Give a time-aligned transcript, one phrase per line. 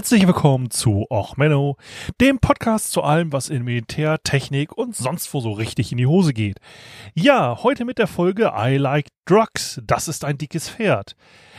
[0.00, 1.76] Herzlich willkommen zu Och Menno,
[2.22, 6.06] dem Podcast zu allem, was in Militär, Technik und sonst wo so richtig in die
[6.06, 6.56] Hose geht.
[7.12, 9.78] Ja, heute mit der Folge I Like Drugs.
[9.84, 11.16] Das ist ein dickes Pferd.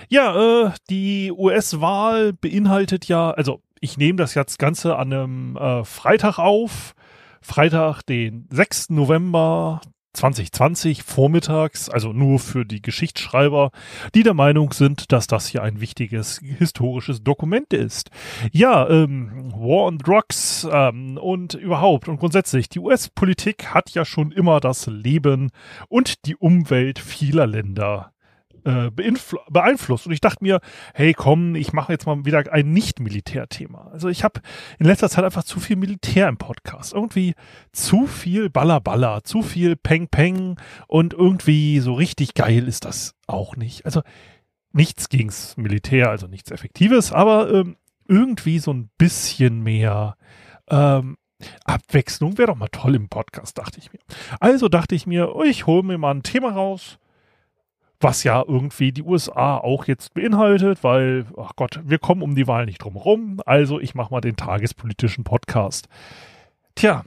[0.09, 5.85] Ja, äh, die US-Wahl beinhaltet ja, also ich nehme das jetzt Ganze an einem äh,
[5.85, 6.95] Freitag auf.
[7.41, 8.89] Freitag, den 6.
[8.89, 9.81] November
[10.13, 13.71] 2020 vormittags, also nur für die Geschichtsschreiber,
[14.13, 18.09] die der Meinung sind, dass das hier ein wichtiges historisches Dokument ist.
[18.52, 24.31] Ja, ähm, War on Drugs ähm, und überhaupt und grundsätzlich, die US-Politik hat ja schon
[24.31, 25.52] immer das Leben
[25.88, 28.11] und die Umwelt vieler Länder
[28.63, 30.07] äh, beeinflusst.
[30.07, 30.59] Und ich dachte mir,
[30.93, 33.89] hey komm, ich mache jetzt mal wieder ein Nicht-Militär-Thema.
[33.91, 34.41] Also ich habe
[34.80, 36.94] in letzter Zeit einfach zu viel Militär im Podcast.
[36.94, 37.36] Irgendwie
[37.71, 43.86] zu viel Balla-Balla, zu viel Peng-Peng und irgendwie so richtig geil ist das auch nicht.
[43.86, 44.02] Also
[44.73, 47.77] nichts gegens Militär, also nichts Effektives, aber ähm,
[48.08, 50.16] irgendwie so ein bisschen mehr
[50.69, 51.17] ähm,
[51.66, 53.99] Abwechslung wäre doch mal toll im Podcast, dachte ich mir.
[54.39, 56.99] Also dachte ich mir, ich hole mir mal ein Thema raus,
[58.02, 62.47] was ja irgendwie die USA auch jetzt beinhaltet, weil, ach Gott, wir kommen um die
[62.47, 63.41] Wahl nicht drum rum.
[63.45, 65.88] Also ich mache mal den tagespolitischen Podcast.
[66.75, 67.03] Tja,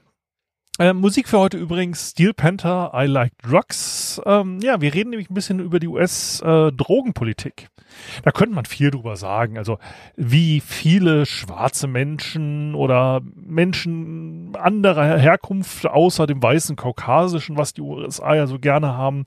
[0.80, 4.20] äh, Musik für heute übrigens Steel Panther, I Like Drugs.
[4.26, 7.62] Ähm, ja, wir reden nämlich ein bisschen über die US-Drogenpolitik.
[7.62, 9.56] Äh, da könnte man viel drüber sagen.
[9.56, 9.78] Also
[10.16, 18.34] wie viele schwarze Menschen oder Menschen anderer Herkunft außer dem weißen Kaukasischen, was die USA
[18.34, 19.26] ja so gerne haben,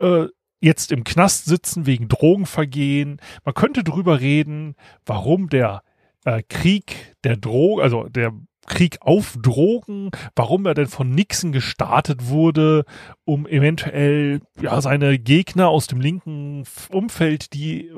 [0.00, 0.26] äh,
[0.60, 3.20] jetzt im Knast sitzen wegen Drogenvergehen.
[3.44, 4.74] Man könnte drüber reden,
[5.06, 5.82] warum der
[6.24, 8.32] äh, Krieg der Drogen, also der
[8.68, 12.84] Krieg auf Drogen, warum er denn von Nixon gestartet wurde,
[13.24, 17.90] um eventuell ja seine Gegner aus dem linken Umfeld, die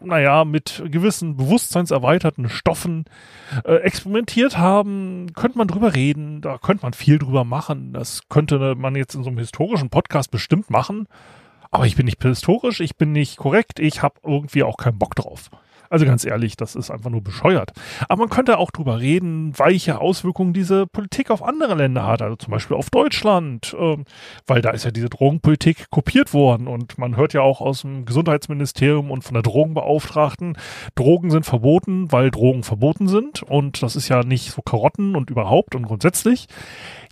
[0.00, 3.04] naja mit gewissen bewusstseinserweiterten Stoffen
[3.64, 7.92] äh, experimentiert haben, könnte man drüber reden, da könnte man viel drüber machen.
[7.92, 11.06] Das könnte man jetzt in so einem historischen Podcast bestimmt machen.
[11.70, 15.14] Aber ich bin nicht historisch, ich bin nicht korrekt, ich habe irgendwie auch keinen Bock
[15.14, 15.50] drauf.
[15.90, 17.72] Also ganz ehrlich, das ist einfach nur bescheuert.
[18.08, 22.36] Aber man könnte auch drüber reden, welche Auswirkungen diese Politik auf andere Länder hat, also
[22.36, 24.04] zum Beispiel auf Deutschland, ähm,
[24.46, 28.04] weil da ist ja diese Drogenpolitik kopiert worden und man hört ja auch aus dem
[28.04, 30.58] Gesundheitsministerium und von der Drogenbeauftragten,
[30.94, 35.30] Drogen sind verboten, weil Drogen verboten sind und das ist ja nicht so Karotten und
[35.30, 36.48] überhaupt und grundsätzlich.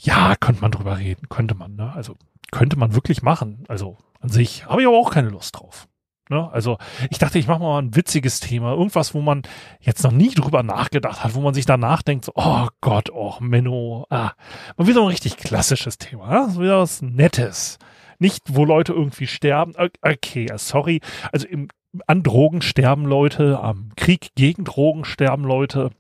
[0.01, 1.93] Ja, könnte man drüber reden, könnte man, ne?
[1.95, 2.15] Also
[2.53, 3.65] könnte man wirklich machen.
[3.69, 5.89] Also an sich habe ich aber auch keine Lust drauf.
[6.29, 6.51] Ne?
[6.53, 6.79] Also
[7.11, 9.43] ich dachte, ich mache mal ein witziges Thema, irgendwas, wo man
[9.81, 13.35] jetzt noch nie drüber nachgedacht hat, wo man sich danach denkt, so, oh Gott, oh
[13.41, 14.33] Menno, ah,
[14.77, 16.59] mal wieder ein richtig klassisches Thema, ne?
[16.59, 17.79] wieder was Nettes.
[18.19, 19.75] Nicht, wo Leute irgendwie sterben.
[20.01, 21.01] Okay, sorry.
[21.33, 21.69] Also im,
[22.07, 25.91] an Drogen sterben Leute, am Krieg gegen Drogen sterben Leute.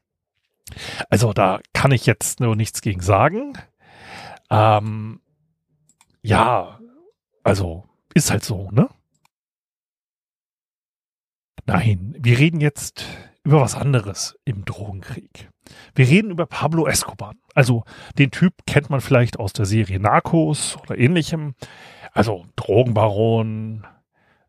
[1.10, 3.52] Also da kann ich jetzt nur nichts gegen sagen.
[4.50, 5.20] Ähm,
[6.22, 6.80] ja,
[7.44, 7.84] also
[8.16, 8.88] ist halt so, ne?
[11.66, 13.04] Nein, wir reden jetzt
[13.44, 15.50] über was anderes im Drogenkrieg.
[15.94, 17.34] Wir reden über Pablo Escobar.
[17.54, 17.84] Also
[18.18, 21.54] den Typ kennt man vielleicht aus der Serie Narcos oder ähnlichem.
[22.12, 23.86] Also Drogenbaron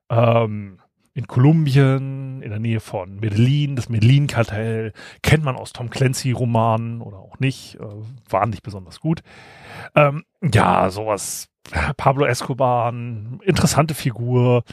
[0.10, 0.80] ähm,
[1.14, 7.18] in Kolumbien, in der Nähe von Medellin, das Medellin-Kartell, kennt man aus Tom Clancy-Romanen oder
[7.18, 9.24] auch nicht, äh, waren nicht besonders gut.
[9.94, 11.50] Ähm, ja, sowas
[11.98, 14.64] Pablo Escobar, eine interessante Figur,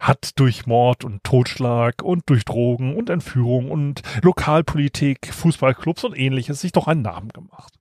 [0.00, 6.60] hat durch Mord und Totschlag und durch Drogen und Entführung und Lokalpolitik, Fußballclubs und ähnliches
[6.60, 7.72] sich doch einen Namen gemacht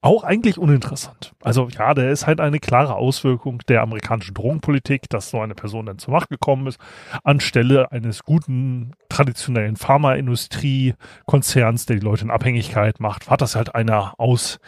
[0.00, 1.32] auch eigentlich uninteressant.
[1.42, 5.86] Also ja, der ist halt eine klare Auswirkung der amerikanischen Drogenpolitik, dass so eine Person
[5.86, 6.78] dann zur Macht gekommen ist,
[7.24, 14.14] anstelle eines guten, traditionellen Pharmaindustrie-Konzerns, der die Leute in Abhängigkeit macht, hat das halt einer
[14.18, 14.60] aus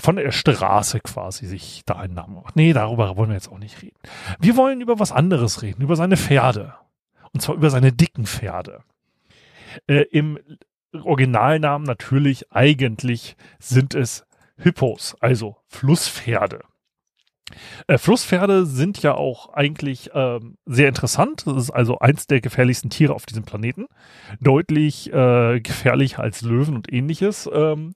[0.00, 2.56] von der Straße quasi sich da einen Namen gemacht.
[2.56, 3.98] Nee, darüber wollen wir jetzt auch nicht reden.
[4.38, 6.72] Wir wollen über was anderes reden, über seine Pferde.
[7.34, 8.80] Und zwar über seine dicken Pferde.
[9.86, 10.38] Äh, Im
[10.94, 14.24] Originalnamen natürlich eigentlich sind es
[14.58, 16.60] Hippos, also Flusspferde.
[17.86, 21.46] Äh, Flusspferde sind ja auch eigentlich ähm, sehr interessant.
[21.46, 23.86] Das ist also eins der gefährlichsten Tiere auf diesem Planeten.
[24.40, 27.48] Deutlich äh, gefährlicher als Löwen und ähnliches.
[27.52, 27.94] Ähm,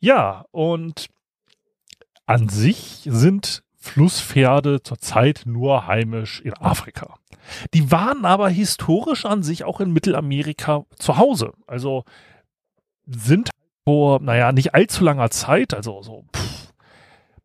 [0.00, 1.08] ja, und
[2.26, 7.16] an sich sind Flusspferde zurzeit nur heimisch in Afrika.
[7.74, 11.52] Die waren aber historisch an sich auch in Mittelamerika zu Hause.
[11.66, 12.04] Also
[13.06, 13.50] sind
[13.84, 16.72] vor, naja, nicht allzu langer Zeit, also so pff,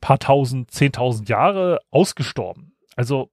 [0.02, 2.74] paar tausend, zehntausend Jahre ausgestorben.
[2.96, 3.30] Also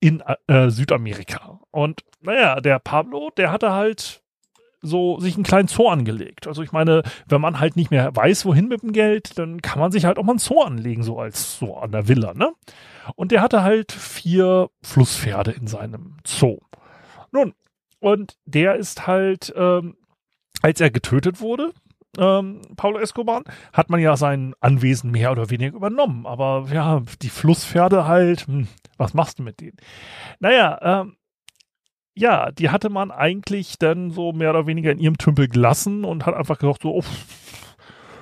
[0.00, 1.60] in äh, Südamerika.
[1.70, 4.22] Und naja, der Pablo, der hatte halt
[4.82, 6.46] so sich einen kleinen Zoo angelegt.
[6.46, 9.78] Also ich meine, wenn man halt nicht mehr weiß, wohin mit dem Geld, dann kann
[9.78, 12.52] man sich halt auch mal einen Zoo anlegen, so als so an der Villa, ne?
[13.14, 16.60] Und der hatte halt vier Flusspferde in seinem Zoo.
[17.30, 17.52] Nun,
[17.98, 19.96] und der ist halt, ähm,
[20.62, 21.72] als er getötet wurde,
[22.18, 23.42] ähm, Paulo Escobar,
[23.72, 26.26] hat man ja sein Anwesen mehr oder weniger übernommen.
[26.26, 29.76] Aber ja, die Flusspferde halt, hm, was machst du mit denen?
[30.40, 31.16] Naja, ähm,
[32.14, 36.26] ja, die hatte man eigentlich dann so mehr oder weniger in ihrem Tümpel gelassen und
[36.26, 37.04] hat einfach gesagt, so, oh,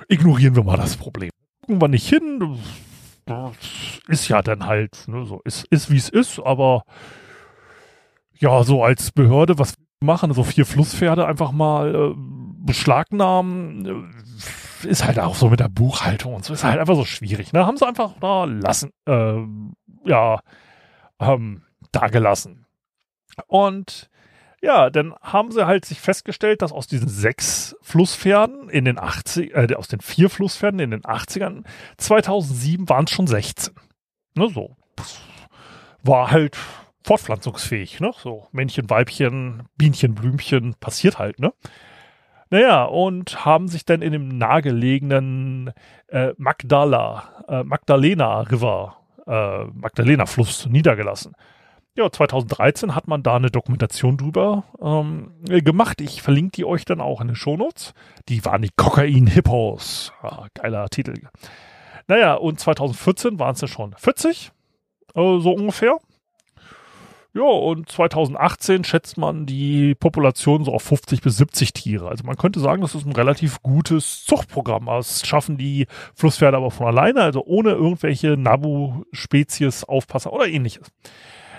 [0.07, 1.31] ignorieren wir mal das Problem.
[1.61, 2.59] Gucken wir nicht hin.
[4.07, 6.83] Ist ja dann halt, ne, so, ist, ist wie es ist, aber
[8.33, 12.15] ja, so als Behörde, was machen, so vier Flusspferde einfach mal äh,
[12.65, 14.09] beschlagnahmen,
[14.83, 17.53] äh, ist halt auch so mit der Buchhaltung und so, ist halt einfach so schwierig.
[17.53, 17.65] Ne?
[17.65, 19.37] Haben sie einfach da lassen, äh,
[20.05, 20.39] ja,
[21.19, 22.65] ähm, da gelassen.
[23.47, 24.09] Und
[24.61, 29.55] ja, dann haben sie halt sich festgestellt, dass aus diesen sechs Flusspferden in den 80,
[29.55, 31.63] äh, aus den vier Flusspferden in den 80ern,
[31.97, 33.73] 2007 waren es schon 16.
[34.35, 34.75] Ne, so.
[36.03, 36.57] War halt
[37.03, 38.11] fortpflanzungsfähig, ne?
[38.17, 41.53] So Männchen, Weibchen, Bienchen, Blümchen, passiert halt, ne?
[42.51, 45.71] Naja, und haben sich dann in dem nahegelegenen
[46.07, 48.97] äh, Magdala, äh, Magdalena River,
[49.27, 51.35] äh, Magdalena Fluss niedergelassen.
[51.95, 56.01] Ja, 2013 hat man da eine Dokumentation drüber ähm, gemacht.
[56.01, 57.93] Ich verlinke die euch dann auch in den Shownotes.
[58.29, 60.13] Die waren die Kokain-Hippos.
[60.21, 61.13] Ah, geiler Titel.
[62.07, 64.51] Naja, und 2014 waren es ja schon 40,
[65.13, 65.97] äh, so ungefähr.
[67.39, 72.09] Ja, und 2018 schätzt man die Population so auf 50 bis 70 Tiere.
[72.09, 74.87] Also man könnte sagen, das ist ein relativ gutes Zuchtprogramm.
[74.87, 80.91] Das schaffen die Flusspferde aber von alleine, also ohne irgendwelche Nabu-Spezies, Aufpasser oder ähnliches.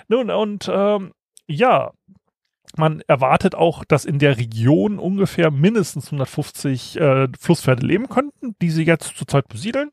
[0.07, 1.13] Nun, und ähm,
[1.47, 1.89] ja,
[2.77, 8.69] man erwartet auch, dass in der Region ungefähr mindestens 150 äh, Flusspferde leben könnten, die
[8.69, 9.89] sie jetzt zurzeit besiedeln.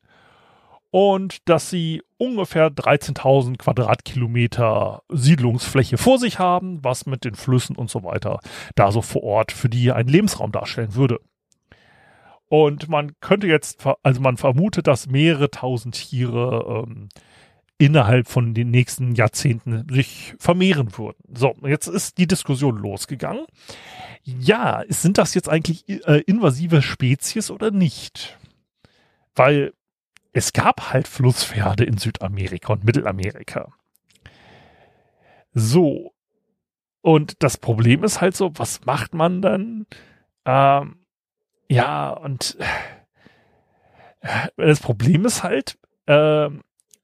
[0.91, 7.91] Und dass sie ungefähr 13.000 Quadratkilometer Siedlungsfläche vor sich haben, was mit den Flüssen und
[7.91, 8.41] so weiter
[8.75, 11.21] da so vor Ort für die einen Lebensraum darstellen würde.
[12.49, 17.11] Und man könnte jetzt, also man vermutet, dass mehrere tausend Tiere ähm,
[17.77, 21.23] innerhalb von den nächsten Jahrzehnten sich vermehren würden.
[21.35, 23.45] So, jetzt ist die Diskussion losgegangen.
[24.25, 28.39] Ja, sind das jetzt eigentlich äh, invasive Spezies oder nicht?
[29.35, 29.73] Weil
[30.39, 33.73] es gab halt Flusspferde in Südamerika und Mittelamerika.
[35.53, 36.15] So.
[37.01, 39.87] Und das Problem ist halt so, was macht man dann?
[40.45, 41.05] Ähm,
[41.69, 42.57] ja, und
[44.21, 45.77] äh, das Problem ist halt,
[46.07, 46.51] äh,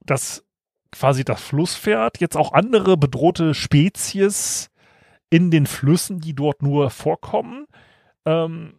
[0.00, 0.44] dass
[0.92, 4.70] quasi das Flusspferd jetzt auch andere bedrohte Spezies
[5.28, 7.66] in den Flüssen, die dort nur vorkommen,
[8.26, 8.74] ähm,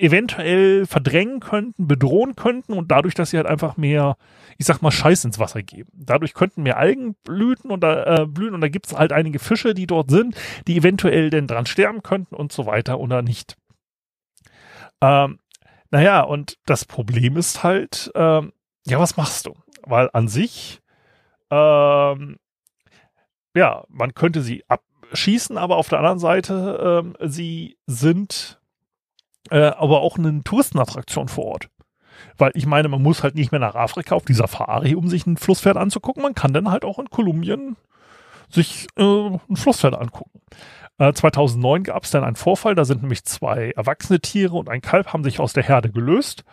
[0.00, 4.16] eventuell verdrängen könnten, bedrohen könnten und dadurch, dass sie halt einfach mehr,
[4.58, 5.90] ich sag mal, Scheiß ins Wasser geben.
[5.92, 9.38] Dadurch könnten mehr Algen blüten und da, äh, blühen und da gibt es halt einige
[9.38, 10.34] Fische, die dort sind,
[10.66, 13.56] die eventuell denn dran sterben könnten und so weiter oder nicht.
[15.00, 15.38] Ähm,
[15.90, 18.52] naja, und das Problem ist halt, ähm,
[18.86, 19.54] ja, was machst du?
[19.82, 20.80] Weil an sich
[21.50, 22.36] ähm,
[23.54, 28.59] ja, man könnte sie abschießen, aber auf der anderen Seite, ähm, sie sind
[29.50, 31.68] äh, aber auch eine Touristenattraktion vor Ort.
[32.36, 35.26] Weil ich meine, man muss halt nicht mehr nach Afrika auf die Safari, um sich
[35.26, 36.22] ein Flusspferd anzugucken.
[36.22, 37.76] Man kann dann halt auch in Kolumbien
[38.48, 40.40] sich äh, ein Flusspferd angucken.
[40.98, 44.82] Äh, 2009 gab es dann einen Vorfall, da sind nämlich zwei erwachsene Tiere und ein
[44.82, 46.44] Kalb haben sich aus der Herde gelöst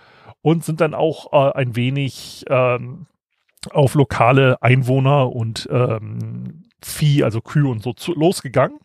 [0.41, 3.07] und sind dann auch äh, ein wenig ähm,
[3.71, 8.79] auf lokale Einwohner und ähm, Vieh, also Kühe und so zu, losgegangen.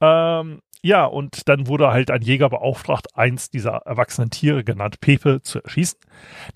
[0.00, 5.42] Ähm, ja, und dann wurde halt ein Jäger beauftragt, eins dieser erwachsenen Tiere, genannt Pepe,
[5.42, 5.98] zu erschießen.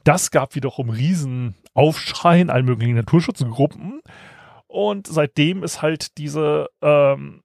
[0.02, 4.00] Das gab wiederum riesen Aufschrei in allen möglichen Naturschutzgruppen.
[4.66, 7.43] Und seitdem ist halt diese ähm,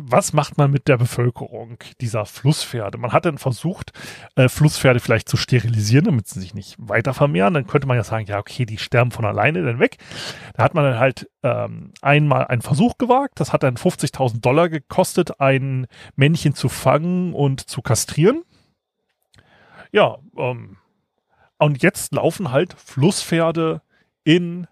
[0.00, 2.98] was macht man mit der Bevölkerung dieser Flusspferde?
[2.98, 3.92] Man hat dann versucht,
[4.34, 7.54] äh, Flusspferde vielleicht zu sterilisieren, damit sie sich nicht weiter vermehren.
[7.54, 9.98] Dann könnte man ja sagen, ja, okay, die sterben von alleine dann weg.
[10.54, 13.38] Da hat man dann halt ähm, einmal einen Versuch gewagt.
[13.38, 15.86] Das hat dann 50.000 Dollar gekostet, ein
[16.16, 18.42] Männchen zu fangen und zu kastrieren.
[19.92, 20.78] Ja, ähm,
[21.58, 23.82] und jetzt laufen halt Flusspferde
[24.24, 24.66] in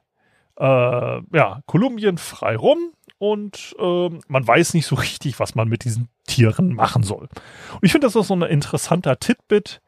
[0.57, 5.85] äh, ja, Kolumbien frei rum und ähm, man weiß nicht so richtig, was man mit
[5.85, 7.29] diesen Tieren machen soll.
[7.75, 9.81] Und ich finde, das ist so ein interessanter Titbit,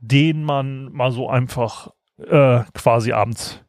[0.00, 3.60] den man mal so einfach äh, quasi abends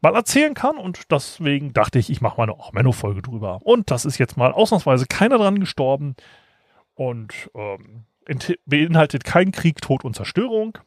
[0.00, 3.60] mal erzählen kann und deswegen dachte ich, ich mache mal eine Menno-Folge drüber.
[3.62, 6.14] Und das ist jetzt mal ausnahmsweise keiner dran gestorben
[6.94, 8.04] und ähm,
[8.66, 10.78] beinhaltet keinen Krieg, Tod und Zerstörung.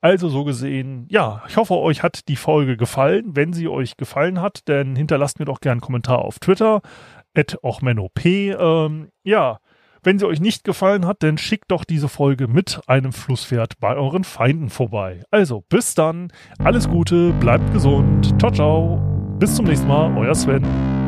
[0.00, 3.34] Also so gesehen, ja, ich hoffe, euch hat die Folge gefallen.
[3.34, 6.82] Wenn sie euch gefallen hat, dann hinterlasst mir doch gerne einen Kommentar auf Twitter,
[7.34, 7.56] at.
[7.62, 9.58] Ähm, ja,
[10.04, 13.96] wenn sie euch nicht gefallen hat, dann schickt doch diese Folge mit einem Flusspferd bei
[13.96, 15.22] euren Feinden vorbei.
[15.30, 21.03] Also, bis dann, alles Gute, bleibt gesund, ciao, ciao, bis zum nächsten Mal, euer Sven.